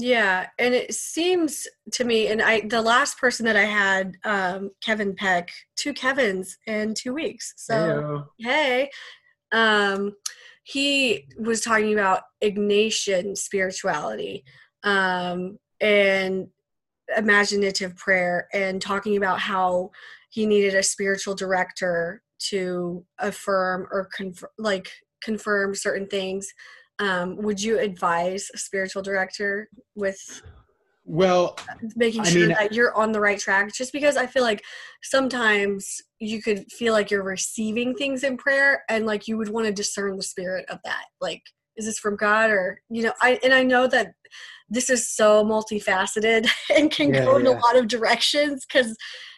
[0.00, 4.70] Yeah, and it seems to me, and I the last person that I had, um,
[4.80, 7.54] Kevin Peck, two Kevins in two weeks.
[7.56, 8.90] So hey,
[9.50, 10.12] um,
[10.62, 14.44] he was talking about Ignatian spirituality,
[14.84, 16.46] um, and
[17.16, 19.90] imaginative prayer, and talking about how
[20.30, 24.08] he needed a spiritual director to affirm or
[24.58, 26.52] like confirm certain things
[26.98, 30.18] um, would you advise a spiritual director with
[31.04, 31.56] Well,
[31.96, 33.72] making I sure mean- that you're on the right track?
[33.72, 34.62] Just because i feel like
[35.02, 39.66] sometimes you could feel like you're receiving things in prayer and like you would want
[39.66, 41.04] to discern the spirit of that.
[41.20, 41.42] Like
[41.76, 44.08] is this from god or you know i and i know that
[44.68, 46.46] this is so multifaceted
[46.76, 48.96] and can Yeah, go in a lot of directions because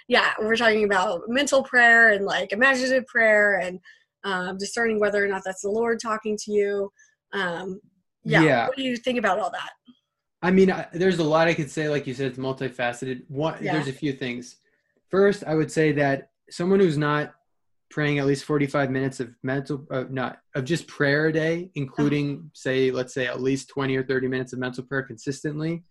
[0.09, 3.79] yeah we're talking about mental prayer and like imaginative prayer and
[4.25, 6.91] um, discerning whether or not that's the lord talking to you
[7.33, 7.81] um,
[8.25, 8.43] yeah.
[8.43, 8.67] Yeah.
[8.69, 9.71] what do you think about all that
[10.43, 11.91] I mean, I, there's a lot I could say.
[11.91, 13.25] Like you said, it's multifaceted.
[13.29, 13.75] One, Yeah.
[13.75, 14.57] there's a few things.
[15.11, 17.35] First, I would say that someone who's not
[17.91, 22.51] praying at least 45 minutes of mental, uh, not of just prayer a day, including
[22.55, 25.83] say, let's say at least 20 or 30 minutes of mental prayer consistently,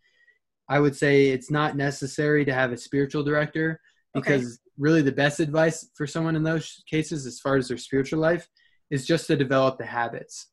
[0.67, 3.79] I would say it's not necessary to have a spiritual director
[4.17, 4.37] Okay.
[4.37, 8.19] because really the best advice for someone in those cases, as far as their spiritual
[8.19, 8.47] life,
[8.89, 10.47] is just to develop the habits.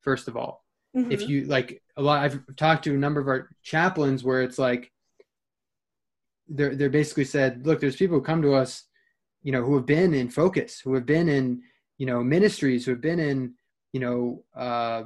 [0.00, 1.28] First of all, if Mhm.
[1.28, 4.90] you like a lot i've talked to a number of our chaplains where it's like
[6.48, 8.84] they're they're basically said look there's people who come to us
[9.42, 11.62] you know who have been in focus who have been in
[11.98, 13.54] you know ministries who have been in
[13.92, 15.04] you know uh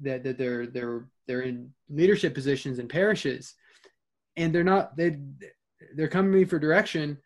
[0.00, 3.54] that, that they're they're they're in leadership positions in parishes.
[4.36, 5.18] And they're not they
[5.94, 7.18] they're coming to me for direction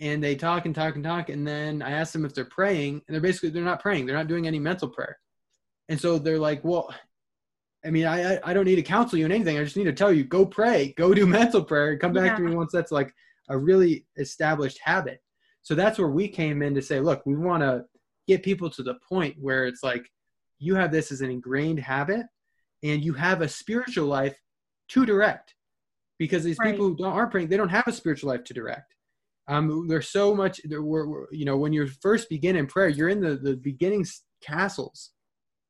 [0.00, 3.02] and they talk and talk and talk and then i ask them if they're praying
[3.06, 4.06] and they're basically they're not praying.
[4.06, 5.18] They're not doing any mental prayer
[5.88, 6.92] and so they're like well
[7.84, 9.58] I mean, I I- don't need to counsel you in anything.
[9.58, 12.36] I just need to tell you, go pray, go do mental prayer, and come back
[12.36, 13.14] to me once that's like
[13.48, 15.20] a really established habit.
[15.62, 17.84] So that's where we came in to say, look, we want to
[18.26, 20.04] get people to the point where it's like
[20.58, 22.26] you have this as an ingrained habit,
[22.82, 24.36] and you have a spiritual life
[24.88, 25.54] to direct,
[26.18, 26.72] because these Right.
[26.72, 28.94] people who don't, aren't praying, they don't have a spiritual life to direct.
[29.46, 30.60] Um, there's so much.
[30.64, 33.54] There were, were- you know, when you first begin in prayer, you're in the the
[33.56, 34.04] beginning
[34.42, 35.12] castles,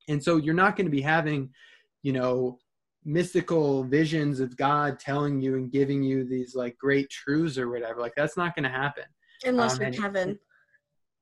[0.08, 1.50] and so you're not going to be having
[2.02, 2.58] you know
[3.04, 8.00] mystical visions of god telling you and giving you these like great truths or whatever.
[8.00, 9.04] Like that's not going to happen.
[9.44, 10.38] Unless um, you're and- kevin.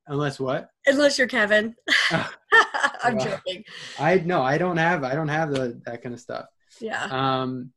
[0.06, 0.68] Unless what?
[0.86, 1.74] Unless you're kevin.
[2.10, 3.24] I'm Wow.
[3.24, 3.64] joking.
[3.98, 6.46] I no i don't have i don't have the that kind of stuff.
[6.80, 7.04] Yeah.
[7.10, 7.72] Um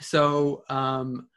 [0.00, 1.28] so um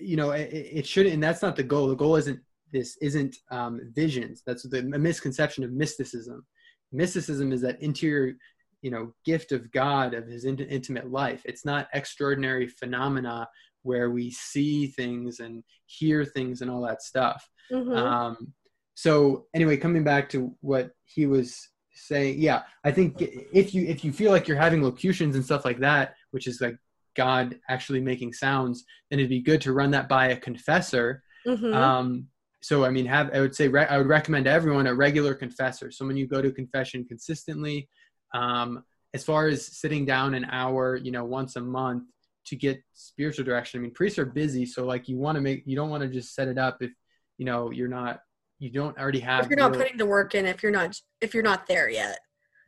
[0.00, 1.88] you know it, it shouldn't and that's not the goal.
[1.88, 2.40] The goal isn't
[2.72, 4.42] this isn't um visions.
[4.46, 6.44] That's the a misconception of mysticism
[6.92, 8.34] mysticism is that interior
[8.82, 13.48] you know gift of god of his int- intimate life it's not extraordinary phenomena
[13.82, 17.96] where we see things and hear things and all that stuff Mhm.
[17.96, 18.52] um,
[18.94, 24.04] so anyway, coming back to what he was saying, yeah, I think if you if
[24.04, 26.76] you feel like you're having locutions and stuff like that, which is like
[27.16, 31.22] God actually making sounds, then it'd be good to run that by a confessor.
[31.46, 31.74] Mhm.
[31.74, 32.28] Um,
[32.62, 35.90] so I mean, have I would say re- I would recommend everyone a regular confessor,
[35.90, 37.88] someone you go to confession consistently.
[38.34, 38.84] Um,
[39.14, 42.04] as far as sitting down an hour, you know, once a month
[42.46, 43.78] to get spiritual direction.
[43.78, 46.08] I mean, priests are busy, so like you want to make you don't want to
[46.08, 46.92] just set it up if
[47.36, 48.20] you know you're not
[48.58, 50.96] you don't already have if you're not real- putting the work in if you're not
[51.20, 52.20] if you're not there yet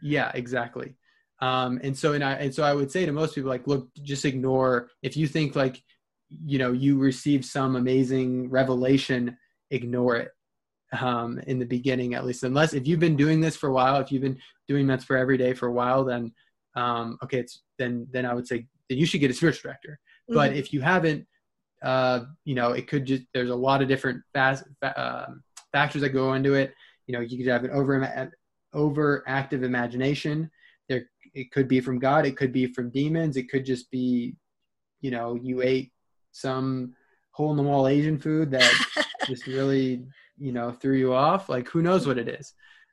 [0.03, 0.97] yeah exactly
[1.41, 3.89] um and so and i and so i would say to most people like look
[4.03, 5.81] just ignore if you think like
[6.29, 9.37] you know you receive some amazing revelation
[9.71, 10.31] ignore it
[11.01, 12.43] um in the beginning at least.
[12.45, 14.39] Unless if you've been doing this for a while if you've been
[14.69, 16.33] doing meds for every day for a while then
[16.77, 19.99] um okay it's then then i would say then you should get a spiritual director.
[20.29, 20.57] But Mhm.
[20.57, 21.27] if you haven't
[21.83, 24.65] uh, you know it could just there's a lot of different fast,
[24.97, 25.43] um,
[25.73, 26.73] factors that go into it.
[27.07, 27.95] You know you could have an over
[28.75, 30.51] overactive imagination.
[30.89, 34.37] There it could be from god it could be from demons it could just be
[35.01, 35.93] you know you ate
[36.33, 36.95] some
[37.33, 38.73] hole in the wall asian food that
[39.27, 40.05] just really
[40.39, 42.53] you know threw you off like who knows what it is.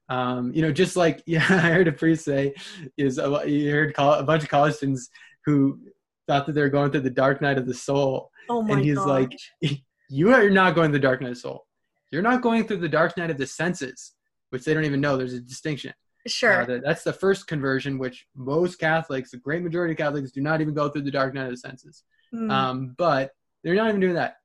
[0.09, 2.53] Um, you know just like yeah i heard a priest say
[2.97, 5.09] is a, you heard col- a bunch of college students
[5.45, 5.79] who
[6.27, 8.29] thought that they were going through the dark night of the soul.
[8.49, 9.07] Oh my and he's gosh.
[9.07, 9.31] like
[10.09, 11.65] you are not going through the dark night of the soul.
[12.11, 14.13] You're not going through the dark night of the senses
[14.49, 15.15] which they don't even know.
[15.15, 15.93] There's a distinction.
[16.27, 16.61] Sure.
[16.61, 20.41] Uh, that- that's the first conversion which most catholics the great majority of catholics do
[20.41, 22.03] not even go through the dark night of the senses.
[22.33, 22.51] Mm.
[22.51, 23.31] um, but
[23.63, 24.35] they're not even doing that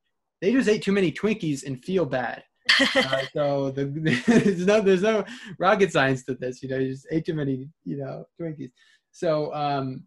[0.41, 2.43] they just ate too many twinkies and feel bad
[2.97, 3.85] uh, so the,
[4.27, 5.23] there's no there's no
[5.59, 6.61] rocket science to this.
[6.61, 8.71] You know, you just ate too many you know Twinkies.
[9.11, 10.05] So um,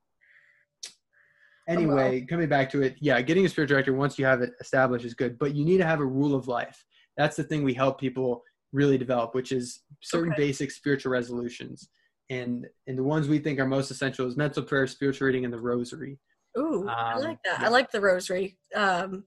[1.68, 5.04] anyway, coming back to it, yeah, getting a spiritual director once you have it established
[5.04, 6.84] is good, but you need to have a rule of life.
[7.16, 8.42] That's the thing we help people
[8.72, 10.42] really develop, which is certain Okay.
[10.42, 11.88] basic spiritual resolutions.
[12.28, 15.52] And and the ones we think are most essential is mental prayer, spiritual reading, and
[15.52, 16.18] the rosary.
[16.58, 17.60] Ooh, I Um, like that.
[17.60, 17.66] yeah.
[17.66, 18.58] I like the rosary.
[18.74, 19.24] Um,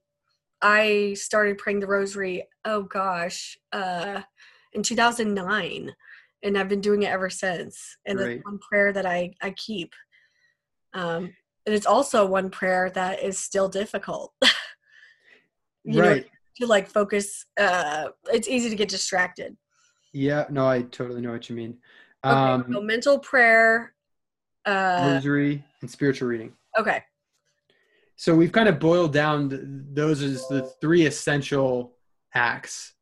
[0.64, 2.48] I started praying the rosary.
[2.64, 4.22] Oh gosh, uh,
[4.72, 5.94] in 2009,
[6.42, 7.98] and I've been doing it ever since.
[8.06, 8.36] And Great.
[8.36, 9.92] it's one prayer that I I keep.
[10.94, 11.34] Um,
[11.66, 14.32] and it's also one prayer that is still difficult.
[15.86, 16.26] You know, right.
[16.56, 17.44] to like focus.
[17.60, 19.54] Uh, it's easy to get distracted.
[20.14, 20.46] Yeah.
[20.48, 21.76] No, I totally know what you mean.
[22.24, 23.92] Okay, Um, so mental prayer.
[24.64, 26.54] Uh, rosary and spiritual reading.
[26.78, 27.02] okay.
[28.16, 31.96] So we've kind of boiled down th- those as the three essential
[32.34, 32.94] acts,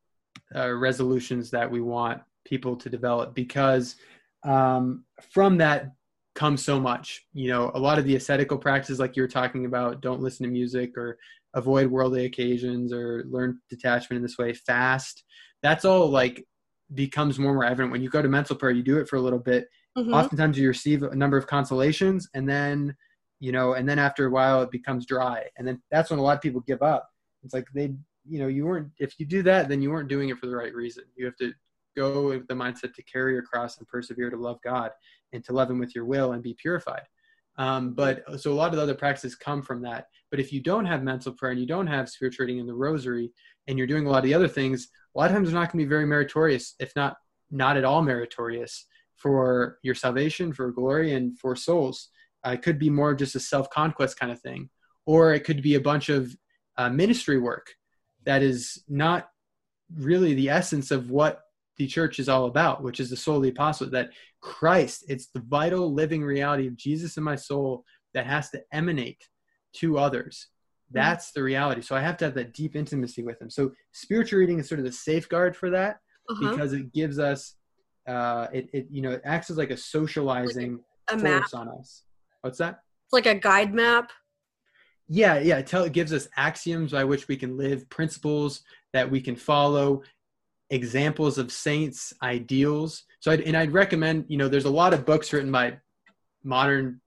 [0.55, 3.97] uh, resolutions that we want people to develop because
[4.45, 5.93] um, from that
[6.35, 7.27] comes so much.
[7.33, 10.45] You know, a lot of the ascetical practices, like you were talking about, don't listen
[10.45, 11.19] to music or
[11.55, 15.25] avoid worldly occasions or learn detachment in this way, fast.
[15.63, 16.47] That's all like
[16.95, 18.73] becomes more and more evident when you go to mental prayer.
[18.73, 19.69] You do it for a little bit.
[19.97, 20.15] Mhm.
[20.15, 22.97] Oftentimes you receive a number of consolations and then
[23.43, 25.43] you know, and then after a while it becomes dry.
[25.59, 27.11] And then that's when a lot of people give up.
[27.43, 27.93] It's like they,
[28.25, 30.55] you know, you weren't, if you do that, then you weren't doing it for the
[30.55, 31.03] right reason.
[31.17, 31.53] You have to
[31.97, 34.93] go with the mindset to carry your cross and persevere to love God
[35.33, 37.03] and to love Him with your will and be purified.
[37.59, 40.07] Um, but so a lot of the other practices come from that.
[40.31, 42.75] But if you don't have mental prayer and you don't have spiritual reading in the
[42.75, 43.33] rosary
[43.67, 44.87] and you're doing a lot of the other things,
[45.17, 47.17] a lot of times they're not going to be very meritorious, if not
[47.51, 48.87] not at all meritorious
[49.17, 52.09] for your salvation, for glory, and for souls.
[52.45, 54.69] Uh, it could be more just a self conquest kind of thing,
[55.07, 56.35] or it could be a bunch of
[56.79, 57.67] uh, ministry work
[58.25, 59.29] that is not
[59.97, 61.41] really the essence of what
[61.77, 63.89] the church is all about, which is the soul of the apostle.
[63.91, 64.11] That
[64.41, 67.85] Christ, it's the vital living reality of Jesus in my soul
[68.15, 69.29] that has to emanate
[69.75, 70.49] to others.
[70.91, 71.81] That's the reality.
[71.81, 73.49] So I have to have that deep intimacy with him.
[73.49, 76.51] So spiritual reading is sort of the safeguard for that Uh-huh.
[76.51, 77.55] because it gives us
[78.07, 81.43] uh it, it you know it acts as like a socializing A map.
[81.43, 82.03] force on us
[82.43, 82.81] what's that?
[83.07, 84.11] It's like a guide map.
[85.09, 85.59] yeah yeah.
[85.59, 88.63] It, tell, it gives us axioms by which we can live principles
[88.93, 90.03] that we can follow
[90.71, 93.05] examples of saints ideals.
[93.21, 95.79] So I'd, and i'd recommend you know there's a lot of books written by
[96.45, 97.01] modern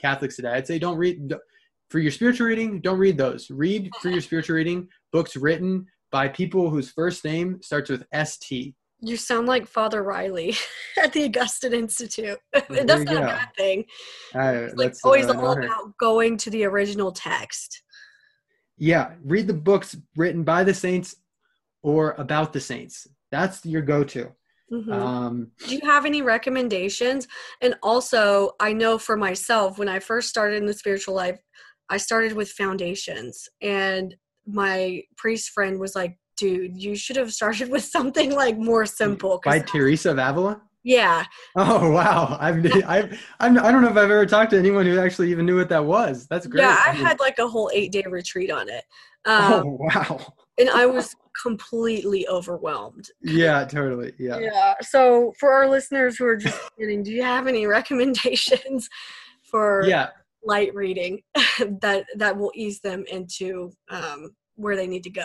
[0.00, 0.50] catholics today.
[0.52, 1.42] I'd say don't read don't-
[1.90, 3.50] for your spiritual reading don't read those.
[3.50, 8.74] Read for your spiritual reading books written by people whose first name starts with st
[9.04, 10.54] You sound like Father Riley
[11.02, 12.38] at the Augustine Institute.
[12.52, 13.84] That's not a bad thing.
[14.34, 17.82] Uh, It's like always uh, all about going to the original text.
[18.78, 21.16] Yeah, read the books written by the saints
[21.82, 23.08] or about the saints.
[23.32, 24.32] That's your go-to.
[24.72, 24.92] Mhm.
[24.92, 27.26] Um, Do you have any recommendations?
[27.60, 31.38] And also, I know for myself, when I first started in the spiritual life,
[31.90, 33.48] I started with foundations.
[33.60, 34.16] And
[34.46, 39.40] my priest friend was like, dude, you should have started with something like more simple.
[39.44, 40.60] by Teresa of Avila.
[40.82, 41.24] yeah.
[41.56, 44.98] Oh wow, I've, I've I'm, I don't know if I've ever talked to anyone who
[44.98, 46.26] actually even knew what that was.
[46.28, 46.62] That's great.
[46.62, 48.84] Yeah, I had like a whole eight day retreat on it.
[49.24, 50.34] Um, oh wow.
[50.58, 53.08] and I was completely overwhelmed.
[53.22, 54.12] Yeah, totally.
[54.18, 54.38] Yeah.
[54.40, 54.74] Yeah.
[54.80, 58.88] So for our listeners who are just kidding, do you have any recommendations
[59.44, 60.08] for Yeah.
[60.44, 61.22] light reading
[61.80, 65.24] that that will ease them into um, where they need to go?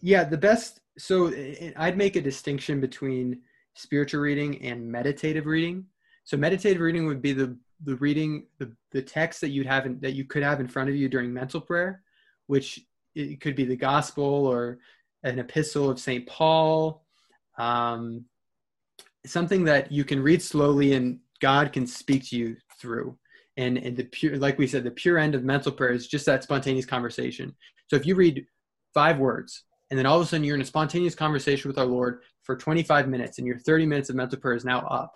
[0.00, 0.80] Yeah, the best.
[0.98, 3.42] So i- I'd make a distinction between
[3.74, 5.86] spiritual reading and meditative reading.
[6.24, 10.00] So meditative reading would be the the reading the the text that you'd have in,
[10.00, 12.02] that you could have in front of you during mental prayer,
[12.46, 12.80] which
[13.14, 14.78] it could be the gospel or
[15.22, 17.04] an epistle of Saint Paul,
[17.56, 18.24] um,
[19.26, 23.18] something that you can read slowly and God can speak to you through.
[23.56, 26.26] And, and the pure, like we said, the pure end of mental prayer is just
[26.26, 27.54] that spontaneous conversation.
[27.88, 28.46] So if you read
[28.94, 31.86] five words and then all of a sudden you're in a spontaneous conversation with our
[31.86, 35.14] Lord for 25 minutes and your 30 minutes of mental prayer is now up,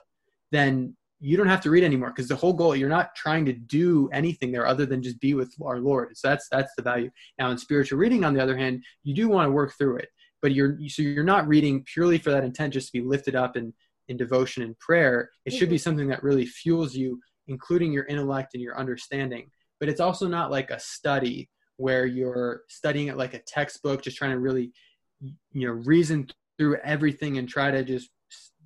[0.51, 3.53] then you don't have to read anymore because the whole goal you're not trying to
[3.53, 6.17] do anything there other than just be with our Lord.
[6.17, 7.11] So that's that's the value.
[7.39, 10.09] Now in spiritual reading, on the other hand, you do want to work through it,
[10.41, 13.57] but you're so you're not reading purely for that intent just to be lifted up
[13.57, 13.73] in
[14.09, 15.31] in devotion and prayer.
[15.47, 15.83] It should be mm-hmm.
[15.83, 19.49] something that really fuels you, including your intellect and your understanding.
[19.79, 24.17] But it's also not like a study where you're studying it like a textbook, just
[24.17, 24.73] trying to really,
[25.21, 28.11] you know, reason through everything and try to just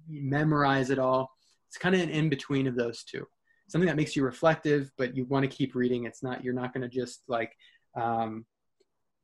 [0.08, 1.30] memorize it all.
[1.68, 3.26] It's kind of an in between of those two.
[3.68, 6.04] Something that makes you reflective, but you want to keep reading.
[6.04, 7.52] It's not you're not going to just like
[7.96, 8.46] um,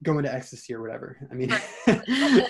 [0.03, 1.17] go into ecstasy or whatever.
[1.31, 1.51] I mean,